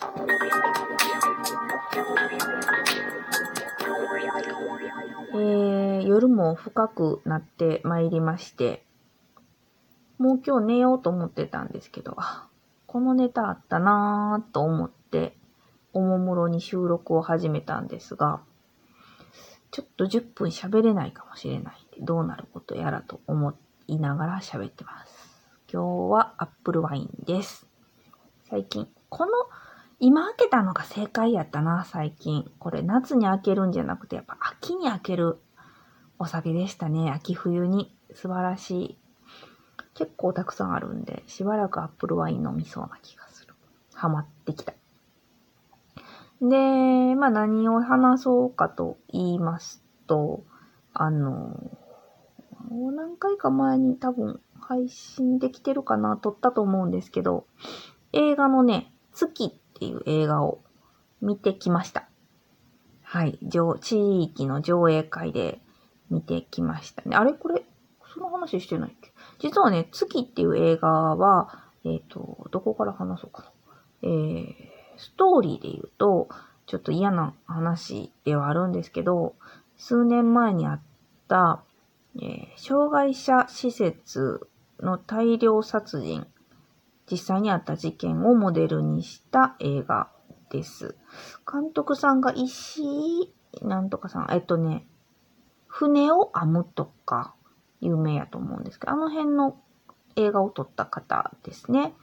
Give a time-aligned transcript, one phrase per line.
[0.00, 8.84] えー、夜も深くなってまいりまして、
[10.18, 12.16] もう今日寝ようと思ってたんですけど、
[12.86, 15.36] このネタあったなぁと思って、
[15.92, 18.40] おもむろに収録を始めたんですが、
[19.72, 23.54] ちょっと10分喋れないかもしれないで、どうなることやらと思
[23.88, 25.42] いながら喋ってます。
[25.72, 27.66] 今日はアップルワインです。
[28.48, 29.32] 最近、この、
[30.00, 32.50] 今開けたのが正解やったな、最近。
[32.58, 35.38] これ夏に開けるんじゃなくて、やっぱ秋に開ける
[36.18, 37.10] お酒でしたね。
[37.10, 37.94] 秋冬に。
[38.14, 38.98] 素晴らしい。
[39.94, 43.54] 結構たくさんあるんで、しばらくアップルワイン飲みそうな気がする。
[43.92, 44.72] ハマってきた。
[46.40, 50.44] で、まあ何を話そうかと言いますと、
[50.94, 51.58] あの、
[52.70, 57.46] 何回か前に多分配信できてるかな、撮ったと思うんですけど、
[58.12, 60.60] 映画のね、月っていう映画を
[61.22, 62.08] 見てきました。
[63.02, 63.38] はい。
[63.80, 65.60] 地域の上映会で
[66.10, 67.14] 見てきましたね。
[67.14, 67.32] あれ？
[67.32, 67.64] これ、
[68.12, 69.12] その話してないっけ？
[69.38, 73.52] 実はね、月っていう映画は、えっ、ー、と、どこから話そうかな。
[74.02, 74.52] えー、
[74.96, 76.28] ストーリーで言うと、
[76.66, 79.36] ちょっと嫌な話ではあるんですけど、
[79.76, 80.80] 数年前にあっ
[81.28, 81.62] た、
[82.16, 84.48] えー、障害者施設
[84.80, 86.26] の大量殺人、
[87.10, 90.10] 実際にあった事件をモデルにした映画
[90.50, 90.96] です。
[91.50, 94.86] 監督さんが石井なんとかさん、えっとね、
[95.66, 97.34] 船を編むとか、
[97.80, 99.56] 有名やと思うんですけど、あの辺の
[100.16, 101.94] 映画を撮った方ですね。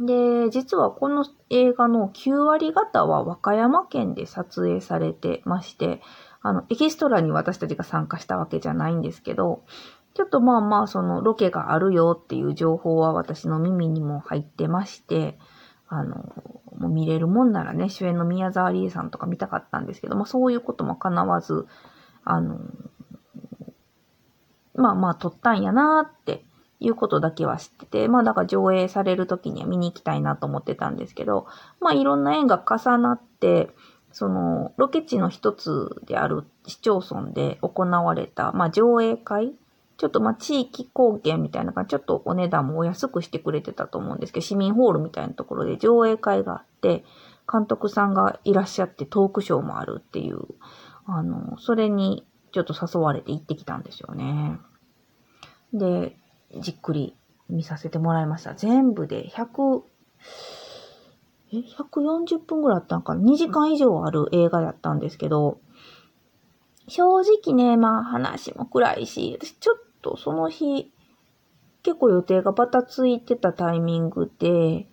[0.00, 6.00] で、実はこの映画の9割方は和歌山県で撮影されてまして、
[6.40, 9.64] あの、エキストラに私たちが参加したわけじゃないんですけど、
[10.14, 15.38] ちょっとまあまあそのロケがあるよっていう情報は私の耳にも入ってまして、
[15.88, 16.16] あの、
[16.78, 21.66] もう見れるもんならね、主演の宮沢りえさんとか見たかったんですけども、そういうことも叶わず、
[22.24, 22.58] あの、
[24.74, 26.44] まあまあ撮ったんやなーって
[26.78, 31.46] いうことだけは知ってて、まあだから上映される時には見に行きたいなと思ってたんですけど、
[31.80, 33.70] まあいろんな縁が重なって、
[34.12, 39.54] その、ロケ地の一つである市町村で行われた、まあ上映会
[39.98, 47.04] ちょっとまあ地域貢献みたいな感じ、ちょっとお値段もお安くしてくれてたと思うんですけど、市民ホールみたいなところで上映会があって、
[47.52, 50.38] 監督さんがいらっしゃってトークショーもあるっていう、
[51.04, 54.60] あの、それにちょっと誘われて行ってきたんですよね。
[55.72, 56.16] で、
[56.60, 57.16] じっくり
[57.48, 58.54] 見させてもらいました。
[58.54, 59.82] 全部で100、
[61.52, 65.58] え、140分ぐらいあったんかな ?2 時間以上ある映画だったんですけど、
[66.86, 70.90] 正直ね、まあ話も暗いし、私ちょっとその日、
[71.82, 74.86] 結構予定がバタついてたタイミングで、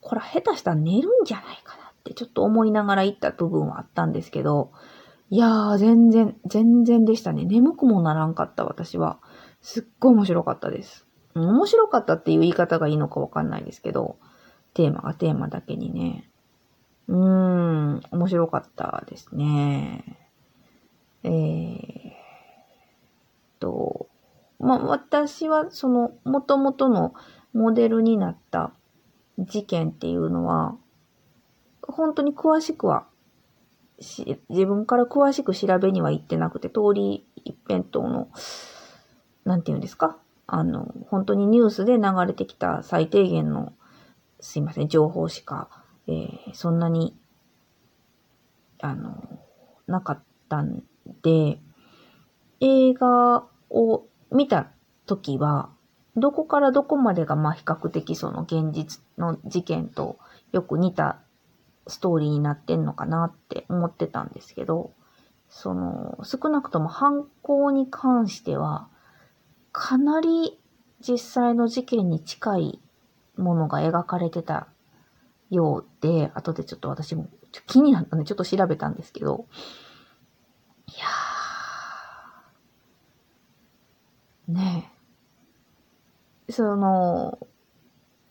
[0.00, 4.72] これ下手したら寝るんじゃないかなってちょっと思いながら行った部分はあったんですけど、
[5.30, 7.44] いやー、全然、全然でしたね。
[7.44, 9.18] 眠くもならんかった、私は。
[9.60, 11.06] すっごい面白かったです。
[11.34, 14.18] 面白かったっていう言い方がいいのかわかんないですけど、
[14.74, 16.30] テーマがテーマだけにね。
[17.08, 20.26] うーん、面白かったですね。
[21.24, 21.75] えー、
[24.66, 27.14] まあ、私はその元々の
[27.52, 28.72] モデルになった
[29.38, 30.76] 事件っていうのは、
[31.82, 33.06] 本当に詳しくは
[34.00, 38.28] し、自分から詳しく調べには行ってなくて、通り一辺倒の、
[39.44, 43.72] なんて言うんですかあの、本当にニュースで流れてきた最低限の、
[44.40, 45.68] すいません、情報しか、
[46.08, 47.16] えー、そんなに、
[48.80, 49.40] あの、
[49.86, 50.82] なかったん
[51.22, 51.58] で、
[52.60, 54.68] 映画を見た
[55.06, 55.70] 時は、
[56.16, 60.18] どこからどこまでがまあ比較的その現実の事件と
[60.52, 61.20] よく似た
[61.86, 64.92] ストーリーになってんのかなって思ってたんですけど、
[65.48, 68.88] その少なくとも犯行に関しては
[69.72, 70.58] かなり
[71.06, 72.80] 実際の事件に近い
[73.36, 74.66] ものが描かれてた
[75.50, 77.28] ようで、後でちょっと私も
[77.66, 79.46] 気になったんでちょっと調べたんですけど、
[80.88, 84.52] いやー。
[84.52, 84.90] ね
[86.45, 86.45] え。
[86.56, 87.38] その、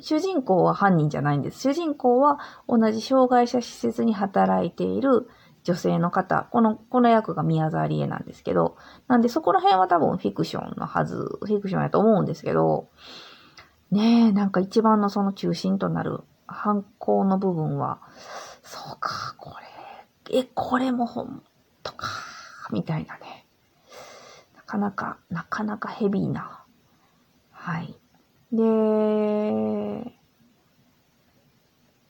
[0.00, 1.60] 主人公は犯人じゃないんです。
[1.60, 2.38] 主人公は
[2.68, 5.28] 同じ障害者施設に働いている
[5.62, 6.48] 女性の方。
[6.50, 8.76] この、この役が宮沢りえなんですけど、
[9.08, 12.88] なんでそこら辺は多分フィクションのはず、フィクションやと思うんですけど、
[13.90, 18.00] ねえ、なんか一番のその中心となる犯行の部分は、
[18.62, 19.54] そうか、こ
[20.30, 21.42] れ、え、これもほん
[21.82, 22.08] とか、
[22.72, 23.46] みたいなね。
[24.56, 26.64] なかなか、なかなかヘビーな。
[27.52, 27.98] はい。
[28.54, 30.12] で、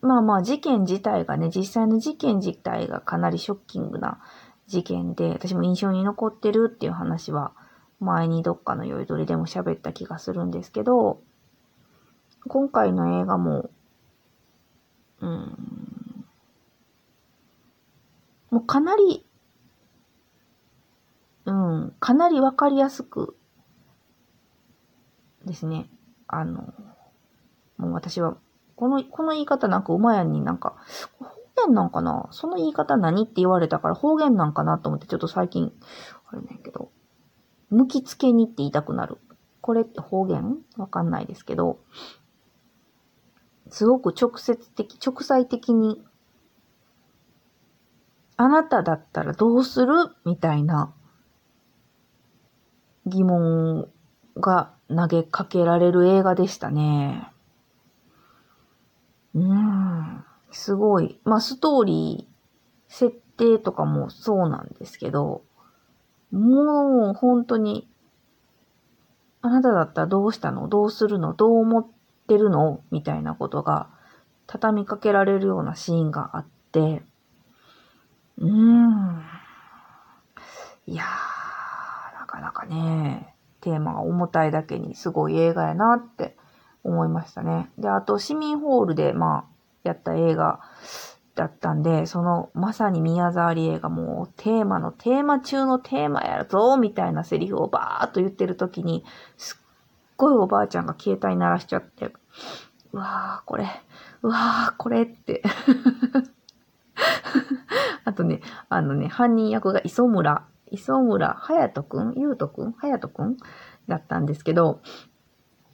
[0.00, 4.20] まあまあ事件自体がね、実際の事件自体がかなりショッキングな
[4.68, 7.52] 事件で、私も印象に残ってるっていう話は、
[8.00, 11.20] 前にどっかの酔いどりでも喋った気がするんですけど、
[12.46, 13.70] 今回の映画も、
[15.20, 15.56] うん、
[18.50, 19.26] もうかなり、
[21.46, 23.36] うん、かなりわかりやすく
[25.44, 25.88] ですね、
[26.28, 26.72] あの、
[27.78, 28.36] もう私は、
[28.76, 30.76] この、この言い方なんか馬やんになんか、
[31.18, 32.28] 方言なんかな？
[32.30, 35.72] その言い方何って言われたから方言なんかなと思ってちょっと最近、
[36.30, 36.92] あれねんけど、
[37.70, 39.18] 向きつけにって言いたくなる。
[39.60, 40.58] これって方言？
[40.76, 41.80] わかんないですけど、
[43.70, 46.02] すごく直接的、直裁的に、
[48.36, 49.94] あなただったらどうする？
[50.24, 50.94] みたいな
[53.04, 53.90] 疑問
[54.40, 57.30] が投げかけられる映画でしたね。
[59.34, 60.24] うん。
[60.50, 61.20] すごい。
[61.24, 65.42] まあ、ストーリー、設定とかもそうなんですけど、
[66.30, 67.88] もう本当に、
[69.40, 70.68] あなただったらどうしたの？
[70.68, 71.32] どうするの？
[71.32, 71.86] どう思っ
[72.26, 72.82] てるの？
[72.90, 73.88] みたいなことが
[74.46, 77.02] 畳みかけられるようなシーンがあって、
[78.38, 79.22] うーん。
[80.86, 83.34] いやー、なかなかね、
[83.68, 86.36] テーマが重たいだけにすごい映画やなって
[86.84, 87.70] 思いましたね。
[87.76, 89.44] で、あと市民ホールで、まあ、
[89.82, 90.60] やった映画
[91.34, 99.04] だったんで、そのまさに宮沢りえがもうテーマのテーマ中のテーマやぞみたいなセリフをバーっと言ってる時に、
[99.36, 99.64] すっ
[100.16, 102.10] ごいおばあちゃんが携帯鳴らしちゃって、
[102.92, 103.68] うわーこれ、
[104.22, 105.42] うわーこれって
[108.06, 112.14] あとね、あのね、犯人役が磯村、磯村隼人くん？
[112.16, 112.72] ゆうとくん？
[112.72, 113.36] 隼人くん？
[113.88, 114.80] だったんですけど、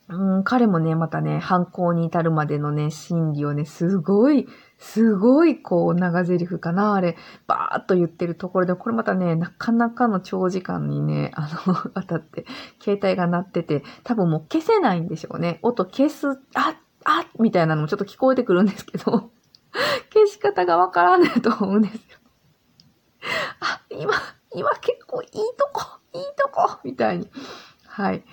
[0.08, 4.46] うん、彼もね、またね、犯行に至るまでのね、心理をね、すごい、
[4.76, 12.44] すごい、こう、長台詞かな、あれ、バーっと言ってるところで、これまたね、なかなかの長時間にね、あの、 当たって、
[12.82, 15.58] 携帯が鳴ってて、多分もう消せないんでしょうね。
[15.62, 19.30] 音消す、あ、あ、みたいなのもちょっと聞こえてくるんですけど、
[20.12, 22.18] 消し方がわからないと思うんですよ。
[23.60, 24.12] あ、今、
[24.54, 27.30] 今結構いいとこ、いいとこ、みたいに。
[27.86, 28.24] はい。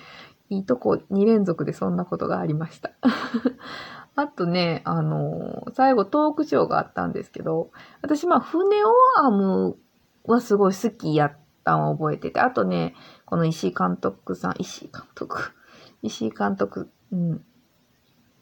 [0.50, 2.92] いいとこ2連続でそんなことがありました。
[4.16, 7.72] あとね、あのー、最後トークショーがあったんですけど、
[8.02, 9.78] 私まあ船オアーム
[10.26, 12.96] はすごい好きやったんを覚えてて、あとね、
[13.26, 15.54] この石井監督さん、石井監督、
[16.02, 17.46] 石井監督、うん。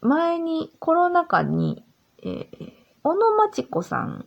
[0.02, 1.86] 前にコロナ禍に、
[2.24, 2.74] えー、
[3.04, 4.26] 小野町子さん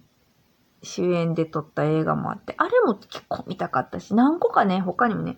[0.83, 5.37] 主演で撮った映画もあって、あれも結構見たかったし、何個かね、他にもね、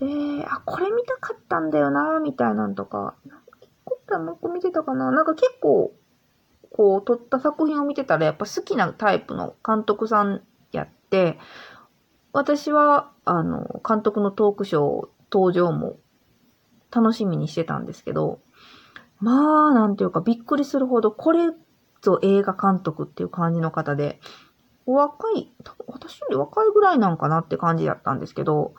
[0.00, 3.14] えー、あ、これ見たかったんだよな、みたいなんとか、
[3.60, 5.10] 一個かもう一個見てたかな。
[5.10, 5.92] なんか結構、
[6.70, 11.38] こう、撮った作品を見てたら、やっぱ好きなタイプの監督さんやって、
[12.32, 15.98] 私は、あの、監督のトークショー登場も
[16.90, 18.40] 楽しみにしてたんですけど、
[19.20, 21.50] まあ、なんていうかびっくりするほど、これ
[22.02, 24.20] ぞ映画監督っていう感じの方で、
[24.94, 25.52] 若い、
[25.86, 28.74] 私より若いぐらいなんかなって感じだったんですけど、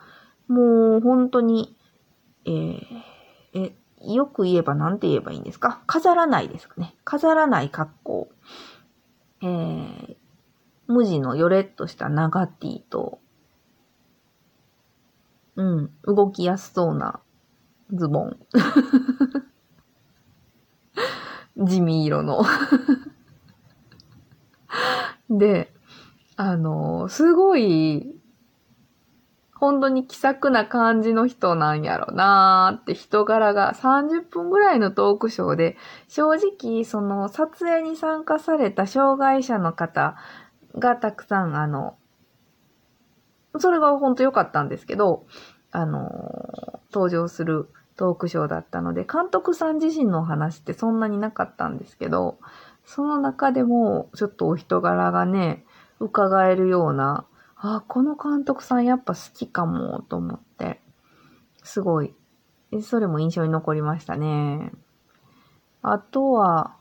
[0.48, 1.76] もう本当に、
[2.44, 2.82] えー、
[3.54, 3.72] え、
[4.12, 5.82] よく言えば何て言えばいいんですか？
[5.86, 6.96] 飾らないですかね。
[7.04, 8.28] 飾らない格好。
[9.42, 10.16] えー、
[10.88, 13.20] 無地のよれっとした長 T と、
[15.56, 17.20] うん、動きやすそうな
[17.92, 18.36] ズボン。
[21.64, 22.42] 地味色の
[25.30, 25.72] で、
[26.42, 28.14] あの、すごい、
[29.52, 35.76] 本当に気さくな感じの人なんやろなーって人柄が30分ぐらいのトークショーで、
[36.08, 40.16] 正直その撮影に参加された障害者の方
[40.78, 41.98] がたくさんあの、
[43.58, 45.26] それが本当良かったんですけど、
[45.72, 52.38] あの、登場するトークショーだったので、監督さん自身の話ってそんなになかったんですけど、
[52.86, 55.66] その中でもちょっとお人柄がね、
[56.00, 57.26] 伺えるような
[57.62, 60.80] あ、この監督さんやっぱ好きかもと思って、
[61.62, 62.14] すごい、
[62.82, 64.72] それも印象に残りましたね。
[65.82, 66.76] あとは、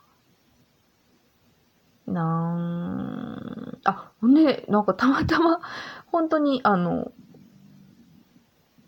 [2.08, 5.60] なん、あ、ほんで、なんかたまたま、
[6.08, 7.12] 本当にあの、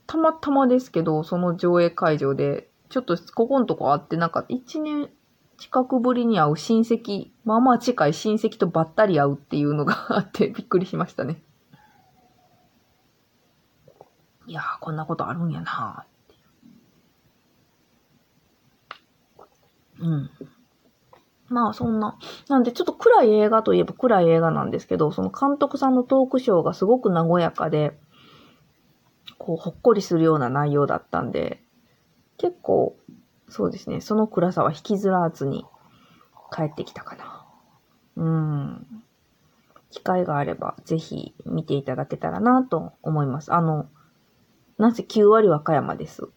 [0.07, 5.09] たまたまですけど、その上映会場で、ちょっとここのとこあって、なんか一年
[5.61, 11.39] 近くぶりに会う親戚、まあまあ近い親戚とばったり会うっていうのがあってびっくりしましたね。
[14.47, 16.07] いやー、こんなことあるんやな
[19.99, 20.31] うん。
[21.47, 22.17] まあそんな。
[22.49, 27.99] なんでちょっと暗い映画といえば暗い映画なんですけど、その監督さんのトークショーがすごく和やかで、
[29.37, 31.61] こうほっこりするような内容だったんで、
[32.39, 32.95] 結構、
[33.51, 35.65] そうですね、その暗さは引きずらずに
[36.55, 37.45] 帰ってきたかな。
[38.15, 39.03] うん。
[39.89, 43.53] 機会があればぜひ見ていただけたらなと思います。
[43.53, 43.89] あの、
[44.77, 46.29] なぜ9割和歌山です。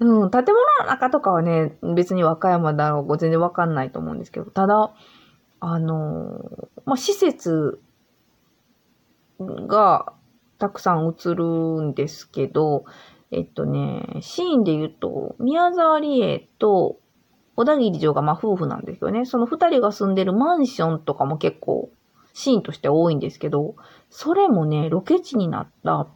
[0.00, 4.92] うん、建物の中とかはね、別に和歌山だろう、全然わかんないと思うんですけど、ただ、
[5.60, 7.80] あのまあ、施設
[9.40, 10.12] が
[10.58, 11.44] たくさん映る
[11.80, 12.84] んですけど、
[13.30, 16.98] えっとね、シーンで言うと、宮沢りえと
[17.56, 19.24] 小田切城がまあ夫婦なんですよね。
[19.26, 21.90] その二人が住んでるマンションとかも結構
[22.32, 23.74] シーンとして多いんですけど、
[24.10, 26.06] それもね、ロケ地になった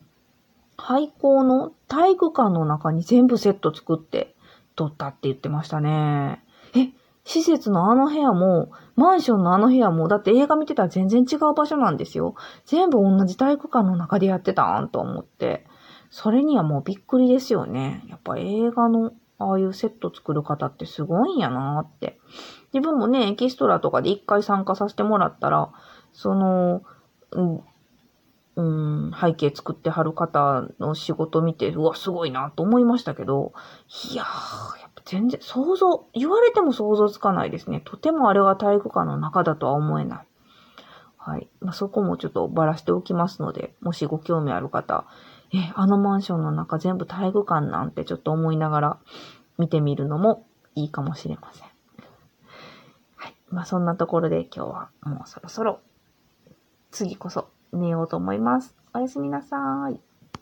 [0.76, 4.34] 廃校の体育館の中に全部セット作って
[4.76, 6.42] 撮ったって言ってましたね。
[6.76, 6.90] え、
[7.24, 12.34] 施設のあの部屋も、マンションのあの部屋も、だって映画見てたら全然違う場所なんですよ。
[12.66, 15.66] 全部同じ体育館の中でやってたんと思って。
[16.12, 18.04] それにはもうびっくりですよね。
[18.06, 22.20] やっぱ映画のああいうセット作る方ってすごいんやなって。
[22.74, 25.72] 自分もね、エキストラとかで一回参加させてもらったら、
[26.12, 26.82] その、
[27.30, 27.60] うん、
[28.56, 33.54] うん背景作ってはる方の仕事見て、うわ、すごいなと思いましたけど、
[34.12, 37.80] いやー、やっぱ全然想像、言われても想像つかないですね。
[37.86, 40.26] とてもあれは体育館の中だとは思えない。
[41.16, 41.48] はい。
[41.60, 45.06] まあ、そこもちょっとばらしておきますので、もしご興味ある方、
[45.54, 48.98] え、あのマンションの中全部体育館なんてちょっと思いながら
[49.58, 51.68] 見てみるのもいいかもしれません。
[53.16, 53.34] はい。
[53.50, 55.80] まあ、そんなところで今日はもうそろそろ
[56.90, 58.74] 次こそ寝ようと思います。
[58.94, 60.00] おやすみなさーい。